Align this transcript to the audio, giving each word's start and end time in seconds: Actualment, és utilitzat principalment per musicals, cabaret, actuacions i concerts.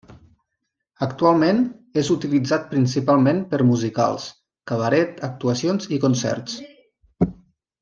Actualment, 1.07 1.59
és 2.03 2.09
utilitzat 2.15 2.65
principalment 2.71 3.43
per 3.53 3.61
musicals, 3.73 4.27
cabaret, 4.73 5.23
actuacions 5.31 5.89
i 5.99 6.01
concerts. 6.09 6.59